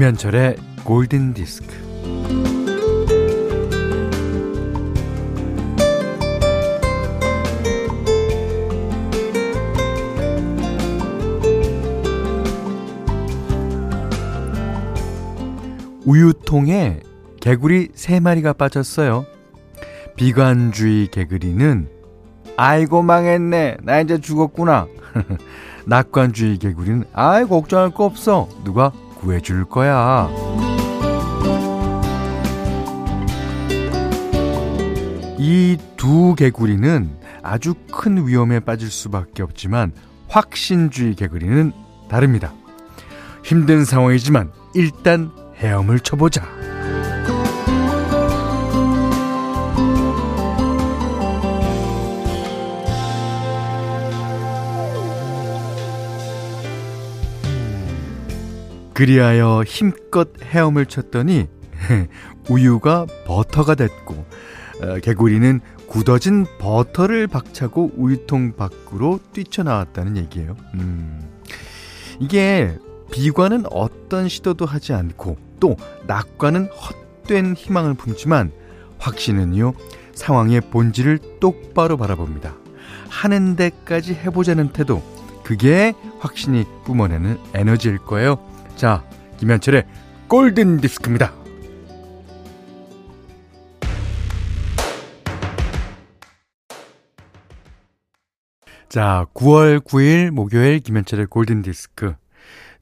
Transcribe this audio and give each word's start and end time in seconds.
김현철의 0.00 0.56
골든 0.84 1.34
디스크. 1.34 1.68
우유통에 16.06 17.00
개구리 17.42 17.88
3마리가 17.88 18.56
빠졌어요. 18.56 19.26
비관주의 20.16 21.08
개구리는 21.08 21.90
아이고 22.56 23.02
망했네. 23.02 23.76
나 23.82 24.00
이제 24.00 24.18
죽었구나. 24.18 24.86
낙관주의 25.84 26.56
개구리는 26.56 27.04
아이 27.12 27.44
걱정할 27.44 27.90
거 27.90 28.06
없어. 28.06 28.48
누가 28.64 28.92
구해줄 29.20 29.64
거야. 29.66 30.28
이 35.38 35.76
두 35.96 36.34
개구리는 36.34 37.10
아주 37.42 37.74
큰 37.92 38.26
위험에 38.26 38.60
빠질 38.60 38.90
수밖에 38.90 39.42
없지만 39.42 39.92
확신주의 40.28 41.14
개구리는 41.14 41.72
다릅니다. 42.08 42.54
힘든 43.44 43.84
상황이지만 43.84 44.50
일단 44.74 45.30
헤엄을 45.56 46.00
쳐보자. 46.00 46.69
그리하여 59.00 59.64
힘껏 59.66 60.28
헤엄을 60.42 60.84
쳤더니 60.84 61.46
우유가 62.50 63.06
버터가 63.26 63.74
됐고 63.74 64.26
어, 64.82 64.98
개구리는 64.98 65.58
굳어진 65.86 66.44
버터를 66.58 67.26
박차고 67.26 67.92
우유통 67.96 68.56
밖으로 68.56 69.18
뛰쳐나왔다는 69.32 70.18
얘기예요. 70.18 70.54
음, 70.74 71.18
이게 72.18 72.76
비관은 73.10 73.64
어떤 73.70 74.28
시도도 74.28 74.66
하지 74.66 74.92
않고 74.92 75.38
또 75.60 75.76
낙관은 76.06 76.68
헛된 76.68 77.54
희망을 77.54 77.94
품지만 77.94 78.52
확신은요 78.98 79.72
상황의 80.14 80.60
본질을 80.60 81.20
똑바로 81.40 81.96
바라봅니다. 81.96 82.54
하는 83.08 83.56
데까지 83.56 84.12
해보자는 84.12 84.74
태도 84.74 85.02
그게 85.42 85.94
확신이 86.18 86.66
뿜어내는 86.84 87.38
에너지일 87.54 87.96
거예요. 87.96 88.50
자, 88.80 89.06
김현철의 89.36 89.86
골든 90.26 90.78
디스크입니다. 90.80 91.34
자, 98.88 99.26
9월 99.34 99.80
9일 99.80 100.30
목요일 100.30 100.80
김현철의 100.80 101.26
골든 101.26 101.60
디스크. 101.60 102.14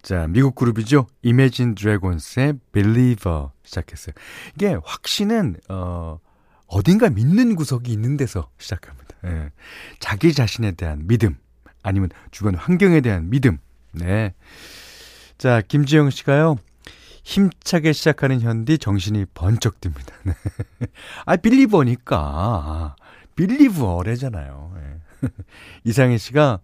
자, 0.00 0.28
미국 0.28 0.54
그룹이죠. 0.54 1.08
Imagine 1.24 1.74
Dragons의 1.74 2.60
Believer 2.70 3.48
시작했어요. 3.64 4.14
이게 4.54 4.76
확신은 4.84 5.56
어 5.68 6.20
어딘가 6.68 7.10
믿는 7.10 7.56
구석이 7.56 7.90
있는 7.90 8.16
데서 8.16 8.48
시작합니다. 8.58 9.16
예. 9.24 9.50
자기 9.98 10.32
자신에 10.32 10.70
대한 10.76 11.08
믿음 11.08 11.36
아니면 11.82 12.10
주변 12.30 12.54
환경에 12.54 13.00
대한 13.00 13.30
믿음. 13.30 13.58
네. 13.90 14.32
자, 15.38 15.62
김지영 15.62 16.10
씨가요. 16.10 16.56
힘차게 17.22 17.92
시작하는 17.92 18.40
현디 18.40 18.78
정신이 18.78 19.26
번쩍 19.34 19.80
듭니다. 19.80 20.12
네. 20.24 20.34
아, 21.26 21.36
빌리버니까. 21.36 22.96
빌리버래잖아요. 23.36 24.72
네. 24.74 25.28
이상희 25.84 26.18
씨가 26.18 26.60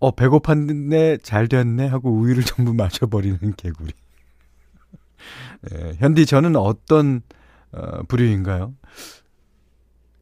어, 0.00 0.14
배고팠네, 0.14 1.22
잘 1.22 1.46
됐네 1.48 1.86
하고 1.86 2.10
우유를 2.10 2.42
전부 2.44 2.74
마셔버리는 2.74 3.54
개구리. 3.56 3.92
네, 5.62 5.94
현디 5.98 6.26
저는 6.26 6.56
어떤 6.56 7.22
어, 7.70 8.02
부류인가요? 8.04 8.74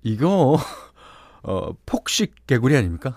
이거 0.03 0.59
어, 1.43 1.72
폭식 1.87 2.47
개구리 2.47 2.76
아닙니까? 2.76 3.15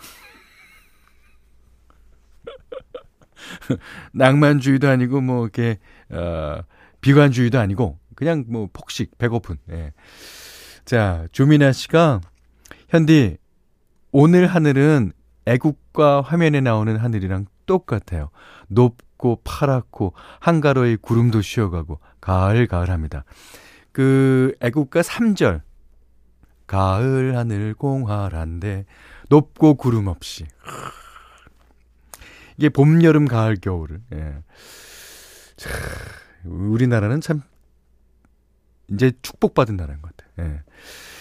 낭만주의도 4.13 4.87
아니고 4.87 5.21
뭐 5.21 5.43
이렇게 5.43 5.79
어 6.09 6.61
비관주의도 7.01 7.59
아니고 7.59 7.97
그냥 8.15 8.45
뭐 8.47 8.67
폭식 8.71 9.17
배고픈. 9.17 9.57
예. 9.71 9.93
자, 10.85 11.25
조미나 11.31 11.71
씨가 11.71 12.21
현디 12.89 13.37
오늘 14.11 14.47
하늘은 14.47 15.13
애국가 15.45 16.21
화면에 16.21 16.61
나오는 16.61 16.95
하늘이랑 16.97 17.45
똑같아요. 17.65 18.29
높고 18.67 19.41
파랗고 19.43 20.13
한가로이 20.39 20.97
구름도 20.97 21.41
쉬어가고 21.41 21.99
가을 22.19 22.67
가을합니다. 22.67 23.23
그 23.91 24.53
애국가 24.61 25.01
3절 25.01 25.61
가을 26.67 27.37
하늘 27.37 27.73
공활한데 27.73 28.85
높고 29.29 29.75
구름 29.75 30.07
없이 30.07 30.45
이게 32.59 32.67
봄, 32.67 33.01
여름, 33.03 33.25
가을, 33.25 33.55
겨울을. 33.55 34.01
예. 34.13 34.35
자, 35.55 35.69
우리나라는 36.43 37.21
참 37.21 37.41
이제 38.89 39.13
축복받은 39.21 39.77
나라인 39.77 40.01
것 40.01 40.11
같아요. 40.17 40.49
예. 40.49 40.63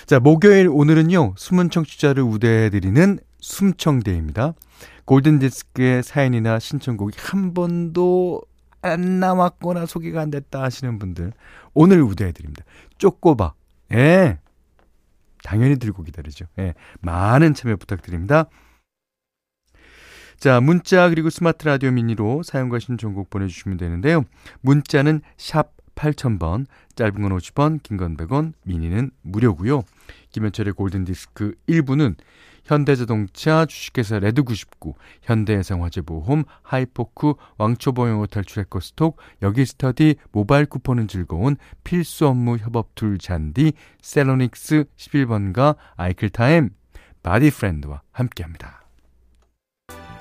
자, 0.07 0.19
목요일 0.19 0.69
오늘은요. 0.69 1.35
숨은 1.37 1.71
청취자를 1.71 2.25
우대해 2.25 2.71
드리는 2.71 3.21
숨청대입니다. 3.39 4.55
골든디스크의 5.05 6.03
사연이나 6.03 6.59
신청곡이 6.59 7.17
한 7.21 7.55
번도 7.55 8.43
안 8.83 9.21
남았거나 9.21 9.87
소개가 9.87 10.21
안 10.21 10.31
됐다 10.33 10.61
하시는 10.61 10.99
분들 10.99 11.33
오늘 11.73 12.03
우대해 12.03 12.33
드립니다. 12.33 12.65
쪼꼬바. 12.99 13.55
예. 13.93 14.41
당연히 15.45 15.77
들고 15.77 16.03
기다리죠. 16.03 16.47
예. 16.59 16.75
많은 17.01 17.55
참여 17.55 17.77
부탁드립니다. 17.77 18.47
자, 20.39 20.61
문자 20.61 21.09
그리고 21.09 21.31
스마트 21.31 21.67
라디오 21.67 21.91
미니로 21.91 22.45
사용과 22.45 22.79
신청곡 22.79 23.29
보내주시면 23.29 23.77
되는데요. 23.77 24.25
문자는 24.61 25.21
샵 25.37 25.73
8000번, 25.97 26.67
짧은 26.95 27.23
건 27.23 27.37
50원, 27.37 27.83
긴 27.83 27.97
건 27.97 28.17
100원, 28.17 28.53
미니는 28.63 29.11
무료고요. 29.23 29.83
김현철의 30.31 30.75
골든디스크 30.75 31.55
1부는 31.69 32.15
현대자동차, 32.63 33.67
주식회사 33.67 34.21
레드99, 34.21 34.95
현대해상화재보험, 35.23 36.45
하이포크, 36.63 37.33
왕초보영어 37.57 38.27
탈출 38.27 38.61
에코스톡, 38.61 39.17
여기스터디, 39.43 40.17
모바일 40.31 40.67
쿠폰은 40.67 41.09
즐거운 41.09 41.57
필수 41.83 42.29
업무 42.29 42.59
협업 42.59 42.95
툴 42.95 43.19
잔디, 43.19 43.73
셀로닉스 44.03 44.85
11번가, 44.97 45.75
아이클타임, 45.97 46.71
바디프렌드와 47.25 48.03
함께합니다. 48.13 48.88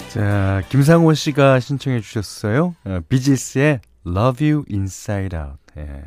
자, 0.10 0.64
김상호 0.70 1.14
씨가 1.14 1.60
신청해 1.60 2.00
주셨어요. 2.00 2.76
어, 2.86 3.00
비지스의 3.10 3.82
Love 4.08 4.52
You 4.52 4.64
Inside 4.72 5.38
Out. 5.38 5.58
예. 5.78 6.04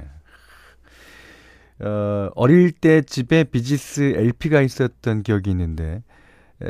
어, 1.84 2.30
어릴 2.34 2.72
때 2.72 3.02
집에 3.02 3.44
비지스 3.44 4.14
LP가 4.16 4.62
있었던 4.62 5.22
기억이 5.22 5.50
있는데 5.50 6.02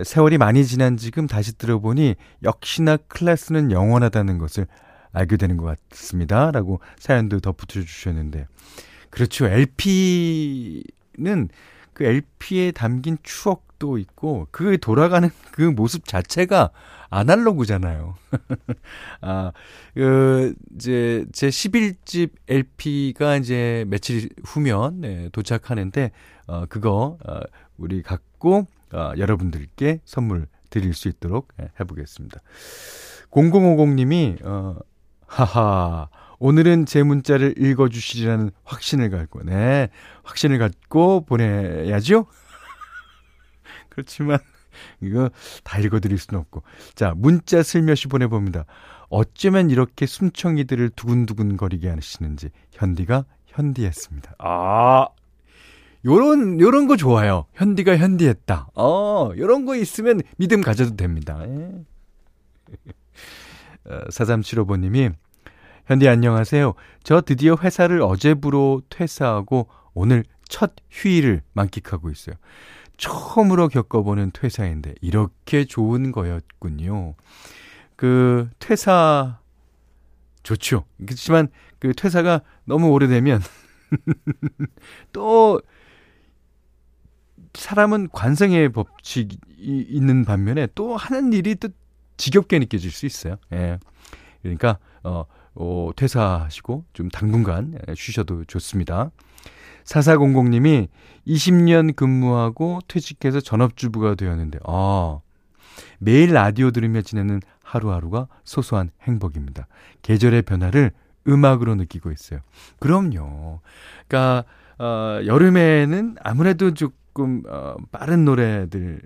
세월이 0.05 0.39
많이 0.39 0.65
지난 0.65 0.97
지금 0.97 1.27
다시 1.27 1.57
들어보니 1.57 2.17
역시나 2.43 2.97
클래스는 2.97 3.71
영원하다는 3.73 4.39
것을 4.39 4.67
알게 5.13 5.37
되는 5.37 5.57
것 5.57 5.79
같습니다. 5.91 6.51
라고 6.51 6.81
사연도 6.99 7.41
덧붙여 7.41 7.81
주셨는데 7.81 8.47
그렇죠. 9.11 9.47
LP는 9.47 10.83
그 11.93 12.05
LP에 12.05 12.73
담긴 12.73 13.19
추억 13.23 13.70
도 13.81 13.99
있고 13.99 14.47
그 14.53 14.79
돌아가는 14.79 15.29
그 15.51 15.63
모습 15.63 16.05
자체가 16.05 16.71
아날로그잖아요. 17.09 18.15
아, 19.21 19.53
그, 19.95 20.55
이제, 20.77 21.27
제 21.33 21.49
11집 21.49 22.31
LP가 22.47 23.37
이제 23.37 23.85
며칠 23.89 24.29
후면, 24.45 25.01
네, 25.01 25.29
도착하는데, 25.33 26.13
어, 26.47 26.67
그거, 26.67 27.19
어, 27.27 27.41
우리 27.77 28.03
갖고, 28.03 28.69
어, 28.93 29.13
여러분들께 29.19 30.01
선물 30.05 30.47
드릴 30.69 30.95
수 30.95 31.09
있도록 31.09 31.49
네, 31.57 31.71
해보겠습니다. 31.81 32.39
0050 33.31 33.89
님이, 33.95 34.37
어, 34.45 34.77
하하, 35.27 36.09
오늘은 36.39 36.87
제 36.87 37.03
문자를 37.03 37.55
읽어주시리라는 37.59 38.51
확신을 38.63 39.11
갖고, 39.11 39.43
네, 39.43 39.89
확신을 40.23 40.59
갖고 40.59 41.25
보내야죠? 41.25 42.27
그렇지만, 43.91 44.39
이거 45.03 45.31
다 45.63 45.79
읽어드릴 45.79 46.17
수는 46.19 46.41
없고. 46.41 46.63
자, 46.95 47.13
문자 47.17 47.63
슬며시 47.63 48.09
보내봅니다. 48.09 48.65
어쩌면 49.11 49.71
이렇게 49.71 50.07
숨청이들을 50.07 50.91
두근두근 50.91 51.57
거리게 51.57 51.91
하시는지 51.91 52.51
현디가 52.73 53.25
현디했습니다. 53.47 54.37
아, 54.39 55.09
요런, 56.05 56.61
요런 56.61 56.87
거 56.87 56.97
좋아요. 56.97 57.47
현디가 57.55 57.99
현디했다. 57.99 58.71
어, 58.75 59.31
요런 59.37 59.67
거 59.67 59.77
있으면 59.77 60.23
믿음 60.39 60.63
가져도 60.63 60.97
됩니다. 60.97 61.39
예. 61.47 61.73
어, 63.91 64.05
4375번님이, 64.09 65.13
현디 65.87 66.09
안녕하세요. 66.09 66.75
저 67.03 67.21
드디어 67.21 67.57
회사를 67.61 68.01
어제부로 68.03 68.81
퇴사하고 68.89 69.69
오늘 69.93 70.25
첫 70.49 70.73
휴일을 70.91 71.43
만끽하고 71.53 72.11
있어요. 72.11 72.37
처음으로 73.01 73.69
겪어보는 73.69 74.33
퇴사인데 74.33 74.95
이렇게 75.01 75.65
좋은 75.65 76.13
거였군요. 76.13 77.15
그 77.97 78.51
퇴사 78.59 79.41
좋죠. 80.43 80.85
그렇지만 80.99 81.49
그 81.79 81.95
퇴사가 81.95 82.43
너무 82.65 82.91
오래되면 82.91 83.41
또 85.13 85.63
사람은 87.55 88.11
관성의 88.13 88.71
법칙이 88.73 89.39
있는 89.59 90.27
반면에 90.27 90.69
또 90.75 90.97
하는 90.97 91.33
일이 91.33 91.55
또 91.55 91.71
지겹게 92.19 92.59
느껴질 92.59 92.91
수 92.91 93.07
있어요. 93.07 93.37
예. 93.53 93.79
그러니까 94.43 94.79
어, 95.03 95.25
어 95.55 95.91
퇴사하시고 95.97 96.85
좀 96.93 97.09
당분간 97.09 97.79
쉬셔도 97.97 98.45
좋습니다. 98.45 99.11
4400님이 99.85 100.89
20년 101.27 101.95
근무하고 101.95 102.81
퇴직해서 102.89 103.41
전업주부가 103.41 104.15
되었는데, 104.15 104.61
아, 104.65 105.21
매일 105.99 106.33
라디오 106.33 106.71
들으며 106.71 107.03
지내는 107.03 107.41
하루하루가 107.63 108.27
소소한 108.45 108.91
행복입니다. 109.03 109.67
계절의 110.03 110.43
변화를 110.43 110.93
음악으로 111.29 111.75
느끼고 111.75 112.11
있어요. 112.11 112.41
그럼요. 112.79 113.61
그러니까, 114.09 114.45
어, 114.79 115.21
여름에는 115.25 116.17
아무래도 116.23 116.73
조금, 116.73 117.43
어, 117.49 117.77
빠른 117.93 118.25
노래들 118.25 119.03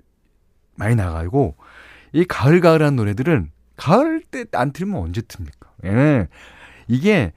많이 0.75 0.95
나가고, 0.95 1.55
이 2.13 2.23
가을가을한 2.23 2.95
노래들은 2.95 3.51
가을 3.77 4.21
때 4.21 4.45
안 4.53 4.71
틀면 4.71 4.99
언제 5.01 5.21
틉니까? 5.21 5.67
예. 5.85 6.27
이게 6.87 7.33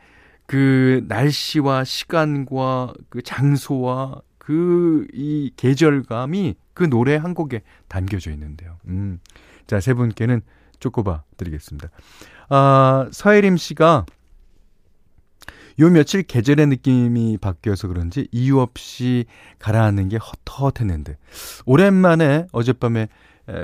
그 0.47 1.05
날씨와 1.09 1.85
시간과 1.85 2.95
그 3.09 3.23
장소와 3.23 4.23
그 4.39 5.07
이 5.13 5.51
계절감이 5.57 6.55
그 6.75 6.89
노래 6.89 7.17
한 7.17 7.35
곡에 7.35 7.63
담겨져 7.89 8.31
있는데요. 8.33 8.79
음. 8.87 9.21
자, 9.67 9.81
세 9.81 9.93
분께는 9.95 10.41
쪼꼬바 10.81 11.25
드리겠습니다. 11.37 11.91
아, 12.49 13.09
서혜림 13.13 13.57
씨가 13.57 14.07
요 15.81 15.91
며칠 15.91 16.23
계절의 16.23 16.67
느낌이 16.69 17.39
바뀌어서 17.39 17.89
그런지 17.89 18.27
이유 18.33 18.59
없이 18.59 19.27
가라앉는 19.59 20.09
게 20.09 20.19
헛헛했는데 20.49 21.17
오랜만에 21.67 22.47
어젯밤에 22.53 23.09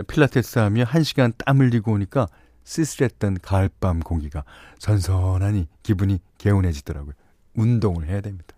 필라테스 0.06 0.58
하며 0.60 0.84
1시간 0.84 1.32
땀 1.38 1.60
흘리고 1.60 1.92
오니까 1.92 2.26
쓸쓸했던 2.64 3.38
가을밤 3.42 4.00
공기가 4.00 4.44
선선하니 4.78 5.68
기분이 5.82 6.18
개운해지더라고요. 6.38 7.12
운동을 7.54 8.08
해야 8.08 8.20
됩니다. 8.20 8.54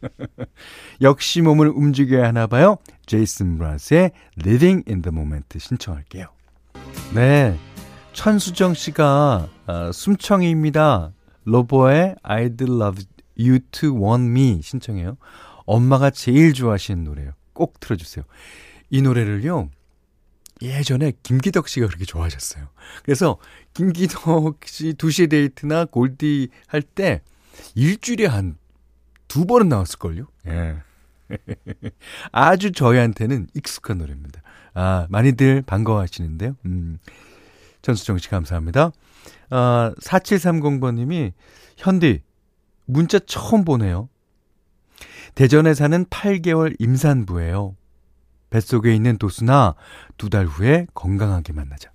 역시 1.02 1.42
몸을 1.42 1.68
움직여야 1.68 2.28
하나 2.28 2.46
봐요. 2.46 2.78
제이슨 3.06 3.58
므라즈의 3.58 4.12
Living 4.38 4.84
in 4.88 5.02
the 5.02 5.12
Moment 5.14 5.58
신청할게요. 5.58 6.26
네. 7.14 7.58
천수정 8.12 8.74
씨가 8.74 9.48
아, 9.66 9.92
숨청이입니다. 9.92 11.12
로보의 11.44 12.16
I'd 12.22 12.62
love 12.62 13.04
you 13.38 13.60
to 13.72 13.90
want 13.90 14.24
me 14.24 14.60
신청해요. 14.62 15.16
엄마가 15.66 16.10
제일 16.10 16.52
좋아하시는 16.52 17.04
노래요. 17.04 17.32
꼭 17.52 17.78
틀어주세요. 17.80 18.24
이 18.90 19.02
노래를요. 19.02 19.70
예전에 20.62 21.12
김기덕 21.22 21.68
씨가 21.68 21.86
그렇게 21.86 22.04
좋아하셨어요. 22.04 22.68
그래서 23.04 23.38
김기덕 23.74 24.60
씨 24.66 24.92
2시에 24.94 25.30
데이트나 25.30 25.86
골디 25.86 26.48
할 26.66 26.82
때 26.82 27.22
일주일에 27.74 28.26
한 28.26 28.56
두 29.30 29.46
번은 29.46 29.68
나왔을걸요? 29.68 30.26
예. 30.48 30.76
아주 32.32 32.72
저희한테는 32.72 33.46
익숙한 33.54 33.98
노래입니다. 33.98 34.42
아, 34.74 35.06
많이들 35.08 35.62
반가워하시는데요. 35.62 36.56
음. 36.66 36.98
전수정 37.80 38.18
씨 38.18 38.28
감사합니다. 38.28 38.90
아, 39.50 39.92
4730번님이 40.02 41.32
현디 41.76 42.22
문자 42.86 43.20
처음 43.20 43.64
보내요. 43.64 44.08
대전에 45.36 45.74
사는 45.74 46.04
8개월 46.06 46.74
임산부예요. 46.80 47.76
뱃속에 48.50 48.94
있는 48.94 49.16
도수나 49.16 49.74
두 50.18 50.28
달 50.28 50.46
후에 50.46 50.86
건강하게 50.94 51.52
만나자. 51.52 51.90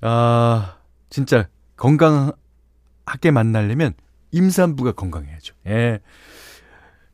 아, 0.00 0.76
진짜 1.10 1.48
건강하게 1.76 3.30
만나려면 3.32 3.94
임산부가 4.30 4.92
건강해야죠. 4.92 5.54
예. 5.66 6.00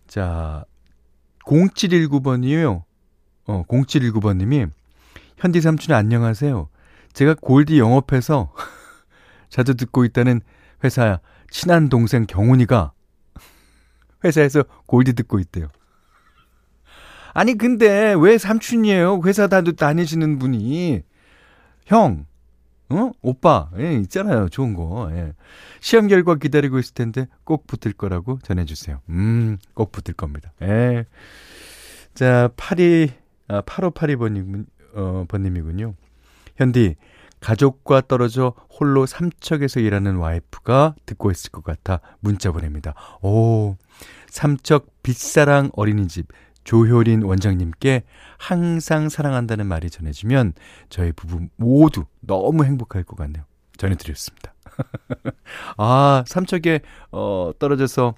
자, 0.06 0.65
0719번이에요. 1.47 2.82
어, 3.47 3.62
0719번님이 3.69 4.71
현디 5.38 5.61
삼촌 5.61 5.94
안녕하세요. 5.94 6.69
제가 7.12 7.35
골디 7.41 7.79
영업해서 7.79 8.53
자주 9.49 9.75
듣고 9.75 10.05
있다는 10.05 10.41
회사 10.82 11.21
친한 11.50 11.88
동생 11.88 12.26
경훈이가 12.26 12.93
회사에서 14.25 14.65
골디 14.87 15.12
듣고 15.12 15.38
있대요. 15.38 15.69
아니 17.35 17.59
근데 17.59 18.15
왜 18.19 18.39
삼촌이에요? 18.39 19.21
회사 19.25 19.49
다니시는 19.49 20.39
분이 20.39 21.03
형, 21.87 22.27
어? 22.89 23.11
오빠, 23.23 23.71
예, 23.79 23.95
있잖아요. 23.95 24.49
좋은 24.49 24.75
거. 24.75 25.11
예. 25.12 25.33
시험 25.81 26.07
결과 26.07 26.37
기다리고 26.37 26.79
있을 26.79 26.95
텐데 26.95 27.26
꼭 27.43 27.67
붙을 27.67 27.93
거라고 27.93 28.38
전해주세요. 28.43 29.00
음, 29.09 29.59
꼭 29.75 29.91
붙을 29.91 30.14
겁니다. 30.14 30.53
예. 30.62 31.05
자, 32.14 32.49
82, 32.57 33.12
아, 33.49 33.62
8582번님, 33.62 34.67
어, 34.95 35.25
번님이군요. 35.29 35.95
현디, 36.57 36.95
가족과 37.41 38.03
떨어져 38.03 38.55
홀로 38.71 39.07
삼척에서 39.07 39.81
일하는 39.81 40.17
와이프가 40.17 40.95
듣고 41.05 41.31
있을 41.31 41.50
것 41.50 41.64
같아 41.64 42.00
문자 42.21 42.53
보냅니다. 42.53 42.95
오, 43.23 43.76
삼척 44.29 44.87
빛사랑 45.03 45.71
어린이집 45.75 46.29
조효린 46.64 47.23
원장님께 47.23 48.02
항상 48.38 49.09
사랑한다는 49.09 49.66
말이 49.66 49.90
전해지면 49.90 50.54
저희 50.88 51.12
부부 51.12 51.49
모두 51.56 52.04
너무 52.21 52.64
행복할 52.64 53.04
것 53.04 53.16
같네요. 53.16 53.44
전해드렸습니다. 53.76 54.54
아, 55.76 56.25
삼척에, 56.26 56.80
어, 57.12 57.52
떨어져서 57.59 58.14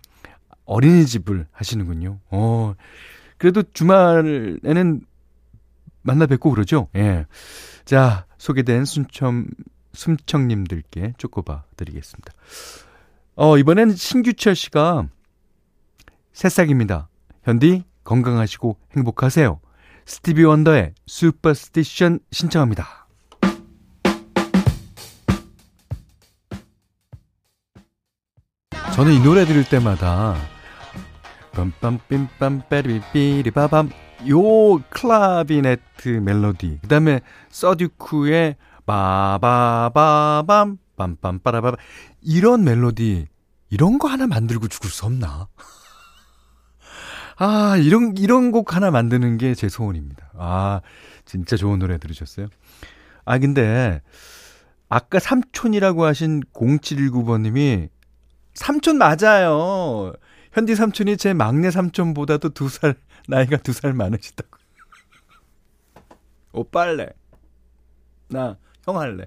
어린이집을 0.64 1.46
하시는군요. 1.50 2.20
어, 2.30 2.74
그래도 3.38 3.62
주말에는 3.62 5.00
만나 6.02 6.26
뵙고 6.26 6.50
그러죠? 6.50 6.88
예. 6.94 7.26
자, 7.84 8.26
소개된 8.38 8.84
순첨, 8.84 9.46
숨청님들께 9.92 11.14
쪼꼬바 11.18 11.64
드리겠습니다. 11.76 12.32
어, 13.34 13.58
이번엔 13.58 13.94
신규철 13.94 14.54
씨가 14.54 15.08
새싹입니다. 16.32 17.08
현디, 17.42 17.84
건강하시고 18.06 18.78
행복하세요. 18.96 19.60
스티비 20.06 20.44
원더의 20.44 20.94
Superstition 21.06 22.20
신청합니다. 22.30 23.08
저는 28.94 29.12
이 29.12 29.20
노래 29.22 29.44
들을 29.44 29.62
때마다 29.68 30.36
빰빰빰빰 31.52 32.68
빼리삐리바밤 32.70 33.90
요 34.30 34.78
clavinet 34.88 36.08
멜로디 36.08 36.78
그 36.80 36.88
다음에 36.88 37.20
Sir 37.50 37.86
Duke의 37.86 38.56
바바바밤 38.86 40.78
빰빰빠라바밤 40.96 41.76
이런 42.22 42.64
멜로디 42.64 43.26
이런 43.68 43.98
거 43.98 44.08
하나 44.08 44.26
만들고 44.26 44.68
죽을 44.68 44.88
수 44.88 45.04
없나? 45.04 45.48
아, 47.36 47.76
이런, 47.76 48.14
이런 48.16 48.50
곡 48.50 48.74
하나 48.74 48.90
만드는 48.90 49.36
게 49.38 49.54
제 49.54 49.68
소원입니다. 49.68 50.30
아, 50.38 50.80
진짜 51.24 51.56
좋은 51.56 51.78
노래 51.78 51.98
들으셨어요? 51.98 52.48
아, 53.24 53.38
근데, 53.38 54.00
아까 54.88 55.18
삼촌이라고 55.18 56.04
하신 56.04 56.42
0719번님이, 56.54 57.88
삼촌 58.54 58.96
맞아요. 58.98 60.12
현디 60.52 60.74
삼촌이 60.74 61.16
제 61.18 61.34
막내 61.34 61.70
삼촌보다도 61.70 62.50
두 62.50 62.68
살, 62.68 62.94
나이가 63.28 63.56
두 63.58 63.72
살 63.72 63.92
많으시다고. 63.92 64.56
오빠 66.52 66.82
할래. 66.82 67.08
나 68.28 68.56
형 68.86 68.98
할래. 68.98 69.26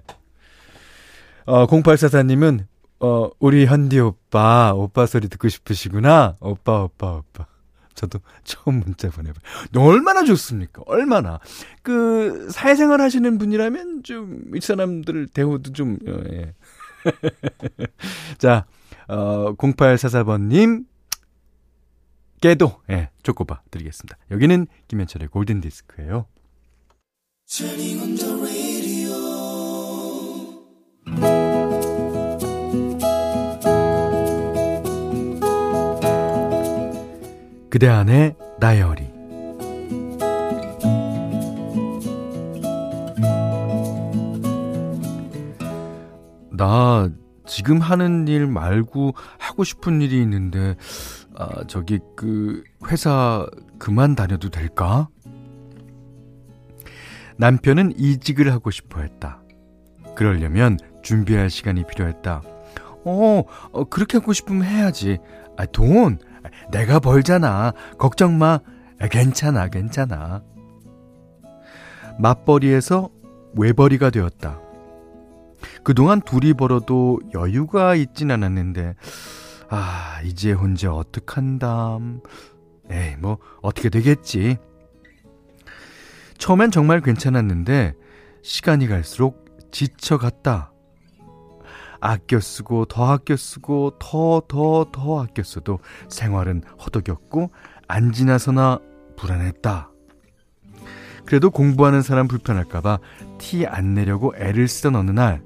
어, 1.46 1.66
0844님은 1.66 2.66
어, 3.00 3.30
우리 3.38 3.66
현디 3.66 4.00
오빠, 4.00 4.72
오빠 4.74 5.06
소리 5.06 5.28
듣고 5.28 5.48
싶으시구나. 5.48 6.36
오빠, 6.40 6.82
오빠, 6.82 7.12
오빠. 7.12 7.46
저도 7.94 8.20
처음 8.44 8.80
문자 8.80 9.10
보내봐요. 9.10 9.40
얼마나 9.76 10.24
좋습니까? 10.24 10.82
얼마나. 10.86 11.40
그, 11.82 12.48
사회생활 12.50 13.00
하시는 13.00 13.38
분이라면 13.38 14.02
좀, 14.02 14.42
이 14.54 14.60
사람들 14.60 15.28
대우도 15.28 15.72
좀, 15.72 15.98
어, 16.06 16.22
예. 16.30 16.54
자, 18.38 18.66
어, 19.08 19.54
0844번님, 19.56 20.86
깨도, 22.40 22.80
예, 22.90 23.10
초코바 23.22 23.62
드리겠습니다. 23.70 24.16
여기는 24.30 24.66
김현철의 24.88 25.28
골든디스크예요 25.28 26.26
그대 37.70 37.86
안의 37.86 38.34
다이어리 38.60 39.08
나 46.50 47.08
지금 47.46 47.78
하는 47.78 48.26
일 48.26 48.48
말고 48.48 49.14
하고 49.38 49.62
싶은 49.62 50.02
일이 50.02 50.20
있는데 50.20 50.74
아 51.36 51.64
저기 51.68 52.00
그 52.16 52.64
회사 52.88 53.46
그만 53.78 54.16
다녀도 54.16 54.50
될까? 54.50 55.08
남편은 57.36 57.94
이직을 57.96 58.52
하고 58.52 58.70
싶어 58.70 59.00
했다. 59.00 59.42
그러려면 60.14 60.76
준비할 61.02 61.48
시간이 61.48 61.86
필요했다. 61.86 62.42
어, 63.04 63.44
어 63.72 63.84
그렇게 63.84 64.18
하고 64.18 64.34
싶으면 64.34 64.64
해야지. 64.64 65.18
아, 65.56 65.64
돈 65.66 66.18
내가 66.70 66.98
벌잖아. 67.00 67.72
걱정 67.98 68.38
마. 68.38 68.60
괜찮아, 69.10 69.68
괜찮아. 69.68 70.42
맞벌이에서 72.18 73.08
외벌이가 73.56 74.10
되었다. 74.10 74.60
그동안 75.82 76.20
둘이 76.20 76.54
벌어도 76.54 77.18
여유가 77.34 77.94
있진 77.94 78.30
않았는데, 78.30 78.94
아, 79.68 80.20
이제 80.24 80.52
혼자 80.52 80.92
어떡한담. 80.92 82.20
에이, 82.90 83.16
뭐, 83.18 83.38
어떻게 83.62 83.88
되겠지. 83.88 84.58
처음엔 86.38 86.70
정말 86.70 87.00
괜찮았는데, 87.00 87.94
시간이 88.42 88.86
갈수록 88.86 89.46
지쳐갔다. 89.70 90.72
아껴 92.00 92.40
쓰고 92.40 92.86
더 92.86 93.12
아껴 93.12 93.36
쓰고 93.36 93.98
더 93.98 94.42
더 94.48 94.86
더 94.92 95.22
아껴 95.22 95.42
써도 95.42 95.78
생활은 96.08 96.62
허덕였고 96.84 97.50
안 97.88 98.12
지나서나 98.12 98.80
불안했다. 99.16 99.90
그래도 101.26 101.50
공부하는 101.50 102.02
사람 102.02 102.26
불편할까봐 102.28 102.98
티 103.38 103.66
안 103.66 103.94
내려고 103.94 104.32
애를 104.36 104.66
쓰던 104.66 104.96
어느 104.96 105.10
날, 105.10 105.42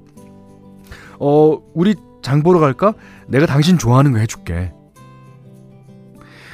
어, 1.19 1.59
우리 1.73 1.95
장 2.21 2.41
보러 2.41 2.59
갈까? 2.59 2.93
내가 3.27 3.45
당신 3.45 3.77
좋아하는 3.77 4.11
거 4.13 4.19
해줄게. 4.19 4.73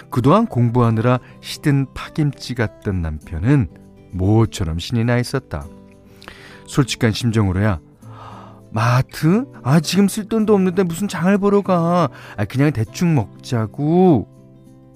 그동안 0.10 0.46
공부하느라 0.46 1.20
시든 1.40 1.94
파김치 1.94 2.56
같던 2.56 3.02
남편은 3.02 3.70
모처럼 4.12 4.80
신이 4.80 5.06
나 5.06 5.18
있었다. 5.18 5.66
솔직한 6.66 7.12
심정으로야 7.14 7.80
마트? 8.72 9.46
아, 9.64 9.80
지금 9.80 10.08
쓸 10.08 10.26
돈도 10.28 10.54
없는데 10.54 10.84
무슨 10.84 11.08
장을 11.08 11.36
보러 11.38 11.62
가. 11.62 12.10
아, 12.38 12.46
그냥 12.46 12.72
대충 12.72 13.16
먹자고. 13.16 14.28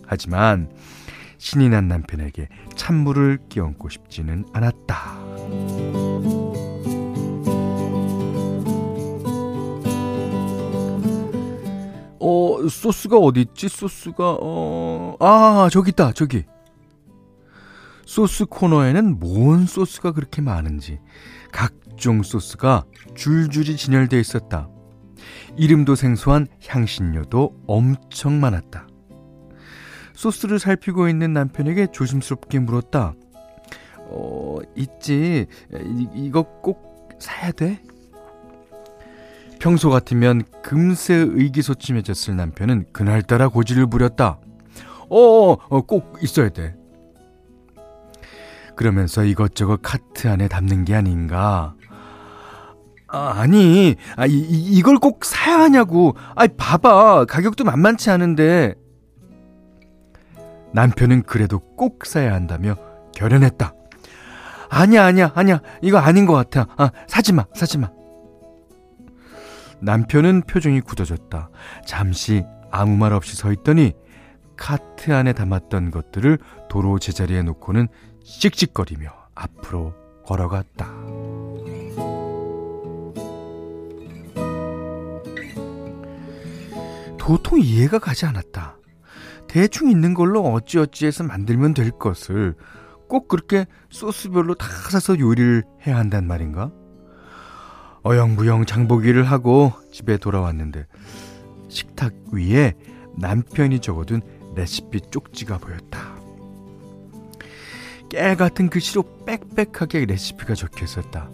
하지만 0.08 0.70
신이 1.38 1.70
난 1.70 1.88
남편에게 1.88 2.48
찬물을 2.76 3.40
끼얹고 3.50 3.90
싶지는 3.90 4.46
않았다. 4.54 5.20
어, 12.20 12.68
소스가 12.70 13.18
어디 13.18 13.42
있지? 13.42 13.68
소스가 13.68 14.38
어, 14.42 15.18
아, 15.20 15.70
저기 15.72 15.90
있다. 15.90 16.14
저기. 16.14 16.46
소스 18.06 18.46
코너에는 18.46 19.20
뭔 19.20 19.66
소스가 19.66 20.12
그렇게 20.12 20.42
많은지 20.42 21.00
각종 21.56 22.22
소스가 22.22 22.84
줄줄이 23.16 23.78
진열되어 23.78 24.20
있었다. 24.20 24.68
이름도 25.56 25.96
생소한 25.96 26.48
향신료도 26.68 27.64
엄청 27.66 28.42
많았다. 28.42 28.90
소스를 30.14 30.60
살피고 30.60 31.08
있는 31.08 31.32
남편에게 31.32 31.88
조심스럽게 31.94 32.60
물었다. 32.60 33.14
어, 34.00 34.58
있지. 34.76 35.48
이, 35.74 36.08
이거 36.14 36.44
꼭 36.62 37.10
사야 37.20 37.54
돼? 37.54 37.82
평소 39.58 39.90
같으면 39.90 40.44
금세 40.62 41.14
의기소침해졌을 41.14 42.36
남편은 42.36 42.88
그날따라 42.92 43.48
고지를 43.48 43.88
부렸다. 43.88 44.40
어, 45.10 45.18
어, 45.18 45.58
어, 45.70 45.82
꼭 45.82 46.18
있어야 46.22 46.50
돼. 46.50 46.76
그러면서 48.76 49.24
이것저것 49.24 49.80
카트 49.82 50.28
안에 50.28 50.48
담는 50.48 50.86
게 50.86 50.96
아닌가. 50.96 51.76
아, 53.08 53.34
아니, 53.38 53.96
아, 54.18 54.26
이, 54.26 54.32
이걸 54.32 54.98
꼭 54.98 55.24
사야 55.24 55.60
하냐고. 55.60 56.16
아, 56.36 56.48
봐봐. 56.48 57.26
가격도 57.26 57.64
만만치 57.64 58.10
않은데. 58.10 58.76
남편은 60.74 61.24
그래도 61.24 61.60
꼭 61.60 62.06
사야 62.06 62.34
한다며 62.34 62.76
결연했다. 63.16 63.74
아니야, 64.70 65.06
아니야, 65.06 65.32
아니야. 65.36 65.62
이거 65.82 66.00
아닌 66.00 66.26
것 66.26 66.34
같아. 66.34 66.68
아, 66.78 66.92
사지 67.08 67.32
마, 67.32 67.46
사지 67.54 67.78
마. 67.78 67.90
남편은 69.80 70.42
표정이 70.42 70.82
굳어졌다. 70.82 71.50
잠시 71.86 72.44
아무 72.72 72.98
말 72.98 73.14
없이 73.14 73.38
서 73.38 73.52
있더니 73.54 73.94
카트 74.58 75.14
안에 75.14 75.34
담았던 75.34 75.92
것들을 75.92 76.40
도로 76.70 77.00
제자리에 77.00 77.44
놓고는 77.44 77.88
씩씩거리며 78.26 79.10
앞으로 79.36 79.94
걸어갔다. 80.26 80.92
도통 87.18 87.60
이해가 87.62 88.00
가지 88.00 88.26
않았다. 88.26 88.78
대충 89.48 89.90
있는 89.90 90.14
걸로 90.14 90.42
어찌어찌해서 90.42 91.24
만들면 91.24 91.74
될 91.74 91.92
것을 91.92 92.56
꼭 93.08 93.28
그렇게 93.28 93.68
소스별로 93.90 94.56
다 94.56 94.68
사서 94.68 95.20
요리를 95.20 95.64
해야 95.86 95.98
한단 95.98 96.28
말인가? 96.28 96.72
어영부영 98.04 98.66
장보기를 98.66 99.24
하고 99.24 99.72
집에 99.92 100.18
돌아왔는데 100.18 100.86
식탁 101.70 102.14
위에 102.32 102.74
남편이 103.18 103.80
적어둔 103.80 104.22
레시피 104.56 105.02
쪽지가 105.12 105.60
보였다. 105.60 106.15
깨 108.16 108.34
같은 108.36 108.70
글씨로 108.70 109.04
빽빽하게 109.26 110.06
레시피가 110.06 110.56
적혀 110.56 110.86
있었다. 110.86 111.30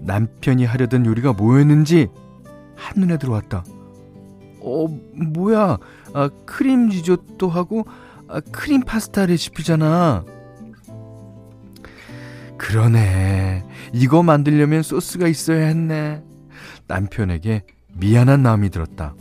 남편이 0.00 0.66
하려던 0.66 1.06
요리가 1.06 1.32
뭐였는지 1.32 2.08
한눈에 2.76 3.16
들어왔다. 3.16 3.64
어, 4.60 4.86
뭐야. 5.14 5.78
아, 6.12 6.28
크림 6.44 6.88
리조또 6.88 7.48
하고 7.48 7.86
아, 8.28 8.40
크림 8.52 8.82
파스타 8.82 9.24
레시피잖아. 9.24 10.26
그러네. 12.58 13.64
이거 13.94 14.22
만들려면 14.22 14.82
소스가 14.82 15.28
있어야 15.28 15.64
했네. 15.66 16.22
남편에게 16.88 17.64
미안한 17.94 18.42
마음이 18.42 18.68
들었다. 18.68 19.14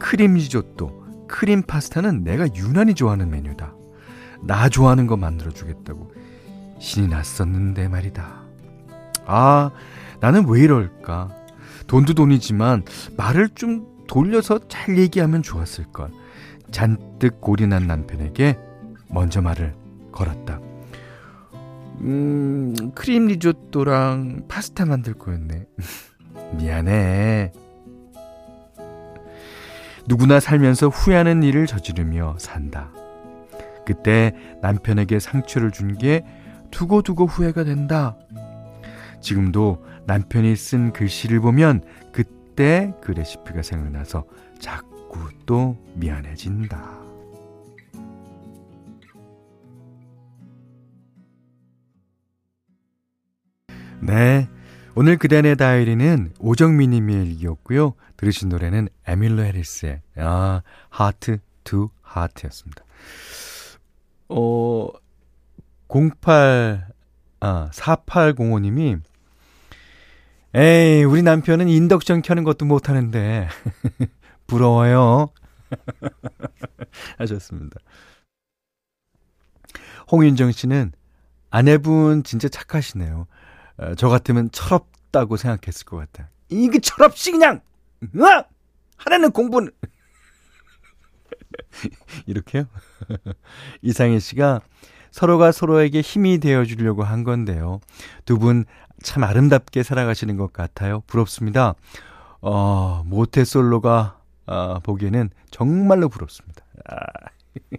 크림 0.00 0.34
리조또, 0.34 1.26
크림 1.28 1.62
파스타는 1.62 2.24
내가 2.24 2.52
유난히 2.56 2.94
좋아하는 2.94 3.30
메뉴다. 3.30 3.74
나 4.42 4.68
좋아하는 4.68 5.06
거 5.06 5.16
만들어주겠다고 5.16 6.12
신이 6.78 7.08
났었는데 7.08 7.88
말이다. 7.88 8.42
아, 9.26 9.70
나는 10.20 10.48
왜 10.48 10.62
이럴까? 10.62 11.28
돈도 11.86 12.14
돈이지만 12.14 12.84
말을 13.16 13.50
좀 13.50 13.86
돌려서 14.06 14.58
잘 14.68 14.98
얘기하면 14.98 15.42
좋았을걸. 15.42 16.10
잔뜩 16.70 17.40
골이난 17.40 17.86
남편에게 17.86 18.58
먼저 19.08 19.42
말을 19.42 19.74
걸었다. 20.12 20.60
음, 22.00 22.74
크림 22.94 23.26
리조또랑 23.26 24.46
파스타 24.48 24.84
만들 24.86 25.14
거였네. 25.14 25.66
미안해. 26.56 27.52
누구나 30.06 30.40
살면서 30.40 30.88
후회하는 30.88 31.42
일을 31.42 31.66
저지르며 31.66 32.36
산다. 32.38 32.90
그때 33.90 34.32
남편에게 34.62 35.18
상처를 35.18 35.72
준 35.72 35.98
게 35.98 36.24
두고두고 36.70 37.26
후회가 37.26 37.64
된다. 37.64 38.16
지금도 39.20 39.84
남편이 40.06 40.54
쓴 40.56 40.92
글씨를 40.92 41.40
보면 41.40 41.82
그때 42.12 42.94
그 43.02 43.10
레시피가 43.10 43.62
생각나서 43.62 44.24
자꾸 44.60 45.28
또 45.46 45.76
미안해진다. 45.96 47.00
네. 54.00 54.48
오늘 54.94 55.16
그대의 55.16 55.56
다이어리는 55.56 56.34
오정민님의 56.38 57.26
일기였고요. 57.26 57.94
들으신 58.16 58.48
노래는 58.48 58.88
에밀루 59.06 59.42
해리스의 59.42 60.02
아, 60.16 60.62
Heart 60.88 61.38
to 61.64 61.90
Heart였습니다. 62.02 62.84
어, 64.30 64.88
08, 65.88 66.86
아, 67.40 67.70
4805님이 67.72 69.00
에이, 70.54 71.04
우리 71.04 71.22
남편은 71.22 71.68
인덕션 71.68 72.22
켜는 72.22 72.44
것도 72.44 72.64
못하는데. 72.64 73.48
부러워요. 74.46 75.28
하셨습니다. 77.18 77.78
홍윤정 80.10 80.50
씨는 80.50 80.92
아내분 81.50 82.24
진짜 82.24 82.48
착하시네요. 82.48 83.26
어, 83.78 83.94
저 83.96 84.08
같으면 84.08 84.50
철없다고 84.50 85.36
생각했을 85.36 85.86
것 85.86 85.98
같아. 85.98 86.28
이게 86.48 86.80
철없이 86.80 87.30
그냥, 87.30 87.60
어? 88.02 88.44
하나는 88.96 89.30
공부는. 89.30 89.70
이렇게요? 92.26 92.64
이상희 93.82 94.20
씨가 94.20 94.60
서로가 95.10 95.52
서로에게 95.52 96.00
힘이 96.00 96.38
되어 96.38 96.64
주려고 96.64 97.02
한 97.02 97.24
건데요. 97.24 97.80
두 98.24 98.38
분 98.38 98.64
참 99.02 99.24
아름답게 99.24 99.82
살아가시는 99.82 100.36
것 100.36 100.52
같아요. 100.52 101.02
부럽습니다. 101.06 101.74
어, 102.42 103.02
모태솔로가 103.06 104.18
어, 104.46 104.78
보기에는 104.80 105.30
정말로 105.50 106.08
부럽습니다. 106.08 106.64
아. 106.88 106.96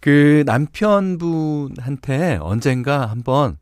그 0.00 0.42
남편분한테 0.46 2.38
언젠가 2.40 3.06
한번 3.06 3.56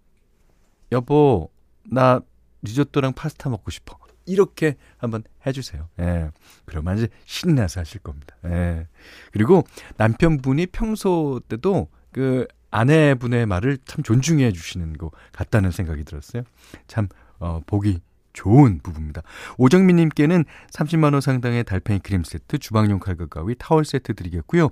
여보 0.90 1.50
나 1.84 2.20
리조또랑 2.62 3.12
파스타 3.12 3.48
먹고 3.48 3.70
싶어. 3.70 3.96
이렇게 4.26 4.76
한번 4.98 5.22
해주세요. 5.46 5.88
예. 6.00 6.30
그러면 6.64 6.98
이제 6.98 7.08
신나서 7.24 7.80
하실 7.80 8.00
겁니다. 8.00 8.36
예. 8.44 8.86
그리고 9.32 9.64
남편분이 9.96 10.66
평소 10.66 11.40
때도 11.48 11.88
그 12.12 12.46
아내분의 12.70 13.46
말을 13.46 13.78
참 13.84 14.02
존중해 14.02 14.52
주시는 14.52 14.94
것 14.94 15.10
같다는 15.32 15.70
생각이 15.70 16.04
들었어요. 16.04 16.42
참, 16.86 17.08
어, 17.38 17.60
보기 17.66 18.00
좋은 18.32 18.80
부부입니다. 18.82 19.22
오정민님께는 19.58 20.44
30만원 20.70 21.20
상당의 21.20 21.64
달팽이 21.64 22.00
크림 22.00 22.24
세트, 22.24 22.58
주방용 22.58 22.98
칼과 22.98 23.26
가위, 23.26 23.54
타월 23.58 23.84
세트 23.84 24.14
드리겠고요. 24.14 24.70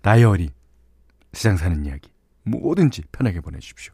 다이어리, 0.00 0.50
세상 1.32 1.56
사는 1.56 1.84
이야기, 1.84 2.11
뭐든지 2.44 3.02
편하게 3.12 3.40
보내주십시오. 3.40 3.92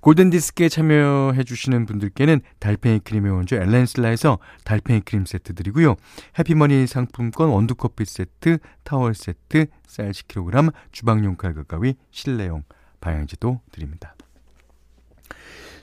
골든디스크에 0.00 0.68
참여해주시는 0.68 1.86
분들께는 1.86 2.42
달팽이 2.58 3.00
크림의 3.00 3.32
원조 3.32 3.56
엘렌실라에서 3.56 4.38
달팽이 4.64 5.00
크림 5.00 5.24
세트 5.24 5.54
드리고요. 5.54 5.96
해피머니 6.38 6.86
상품권 6.86 7.48
원두커피 7.48 8.04
세트, 8.04 8.58
타월 8.82 9.14
세트, 9.14 9.66
쌀 9.86 10.10
10kg, 10.10 10.72
주방용 10.92 11.36
칼과 11.36 11.62
가위, 11.62 11.94
실내용 12.10 12.64
방향지도 13.00 13.60
드립니다. 13.72 14.14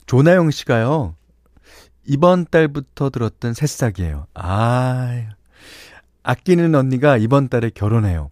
조나영 0.06 0.51
씨가요. 0.51 1.15
이번 2.06 2.45
달부터 2.45 3.10
들었던 3.10 3.54
새싹이에요. 3.54 4.27
아, 4.34 5.30
아끼는 6.23 6.75
언니가 6.75 7.17
이번 7.17 7.47
달에 7.47 7.69
결혼해요. 7.73 8.30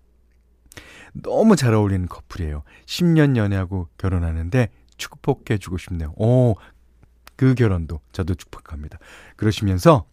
너무 1.14 1.56
잘 1.56 1.74
어울리는 1.74 2.08
커플이에요. 2.08 2.64
10년 2.86 3.36
연애하고 3.36 3.88
결혼하는데 3.98 4.70
축복해주고 4.98 5.78
싶네요. 5.78 6.14
오, 6.18 6.56
그 7.36 7.56
결혼도 7.56 8.02
저도 8.12 8.36
축복합니다. 8.36 9.00
그러시면서 9.36 10.06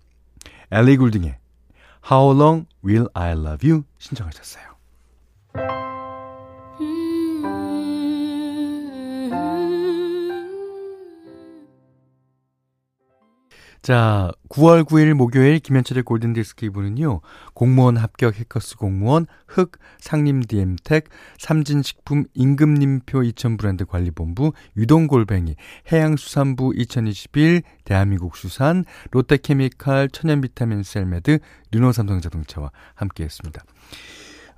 엘리 0.71 0.97
굴딩의 0.97 1.39
How 2.11 2.41
Long 2.41 2.67
Will 2.85 3.09
I 3.15 3.33
Love 3.33 3.69
You 3.69 3.85
신청하셨어요. 3.99 4.76
자, 13.83 14.33
9월 14.49 14.85
9일 14.85 15.15
목요일 15.15 15.61
김현철의 15.61 16.03
골든디스크 16.03 16.67
이분은요, 16.67 17.21
공무원 17.55 17.97
합격 17.97 18.35
해커스 18.35 18.77
공무원, 18.77 19.27
흑, 19.47 19.79
상림 20.01 20.43
디엠텍, 20.43 21.05
삼진식품 21.39 22.25
임금님표 22.35 23.23
2000 23.23 23.57
브랜드 23.57 23.85
관리본부, 23.85 24.53
유동골뱅이, 24.77 25.55
해양수산부 25.93 26.73
2021, 26.77 27.63
대한민국 27.85 28.37
수산, 28.37 28.85
롯데케미칼, 29.13 30.09
천연비타민 30.11 30.83
셀메드, 30.83 31.39
르노삼성자동차와 31.71 32.71
함께 32.95 33.25
했습니다. 33.25 33.63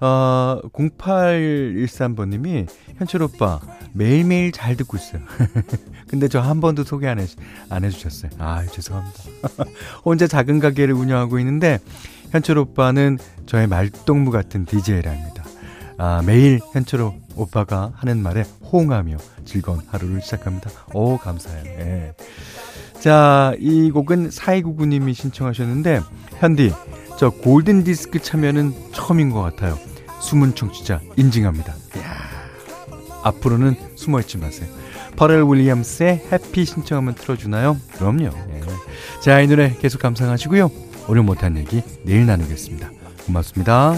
어, 0.01 0.61
0813번님이, 0.73 2.69
현철 2.99 3.23
오빠, 3.23 3.61
매일매일 3.93 4.53
잘 4.53 4.77
듣고 4.77 4.97
있어요. 4.97 5.23
근데 6.09 6.29
저 6.29 6.41
한 6.41 6.61
번도 6.61 6.85
소개 6.85 7.07
안, 7.09 7.19
해, 7.19 7.27
안 7.69 7.85
해주셨어요. 7.85 8.31
아, 8.39 8.65
죄송합니다. 8.65 9.23
혼자 10.05 10.27
작은 10.27 10.61
가게를 10.61 10.95
운영하고 10.95 11.39
있는데, 11.41 11.79
현철 12.31 12.59
오빠는 12.59 13.19
저의 13.47 13.67
말동무 13.67 14.31
같은 14.31 14.65
DJ랍니다. 14.67 15.45
아, 15.97 16.23
매일 16.25 16.61
현철 16.73 17.11
오빠가 17.35 17.93
하는 17.97 18.23
말에 18.23 18.45
호응하며 18.71 19.17
즐거운 19.45 19.81
하루를 19.89 20.21
시작합니다. 20.23 20.71
오, 20.95 21.19
감사해요. 21.19 21.65
예. 21.81 22.15
자, 23.01 23.55
이 23.59 23.91
곡은 23.91 24.29
4299님이 24.31 25.15
신청하셨는데, 25.15 26.01
현디, 26.39 26.73
저 27.19 27.31
골든 27.31 27.83
디스크 27.85 28.21
참여는 28.21 28.93
처음인 28.93 29.31
것 29.31 29.43
같아요. 29.43 29.77
숨은 30.21 30.55
청취자 30.55 31.01
인증합니다. 31.17 31.75
이야, 31.97 32.17
앞으로는 33.23 33.77
숨어있지 33.97 34.39
마세요. 34.39 34.69
퍼렐 35.17 35.45
윌리엄스의 35.51 36.27
해피 36.33 36.65
신청하면 36.65 37.15
틀어주나요? 37.15 37.77
그럼요. 37.97 38.27
예. 38.27 38.61
자, 39.21 39.41
이 39.41 39.49
노래 39.49 39.75
계속 39.81 40.01
감상하시고요. 40.01 40.71
오늘 41.09 41.23
못한 41.23 41.57
얘기 41.57 41.83
내일 42.05 42.27
나누겠습니다. 42.27 42.91
고맙습니다. 43.27 43.95